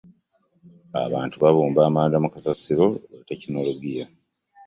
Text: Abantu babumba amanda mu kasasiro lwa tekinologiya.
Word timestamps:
Abantu 1.05 1.35
babumba 1.43 1.79
amanda 1.89 2.15
mu 2.23 2.29
kasasiro 2.33 2.85
lwa 3.09 3.21
tekinologiya. 3.29 4.05